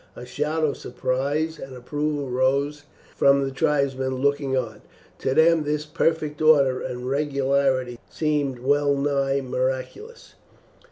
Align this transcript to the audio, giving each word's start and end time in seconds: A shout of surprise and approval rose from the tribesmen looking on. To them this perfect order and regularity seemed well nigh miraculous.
A 0.15 0.25
shout 0.25 0.63
of 0.63 0.77
surprise 0.77 1.59
and 1.59 1.75
approval 1.75 2.31
rose 2.31 2.85
from 3.15 3.43
the 3.43 3.51
tribesmen 3.51 4.15
looking 4.15 4.57
on. 4.57 4.81
To 5.19 5.35
them 5.35 5.61
this 5.63 5.85
perfect 5.85 6.41
order 6.41 6.81
and 6.81 7.07
regularity 7.07 7.99
seemed 8.09 8.57
well 8.57 8.95
nigh 8.95 9.41
miraculous. 9.41 10.33